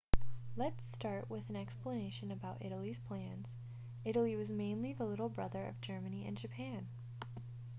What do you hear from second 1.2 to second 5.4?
with an explanation about italy's plans italy was mainly the little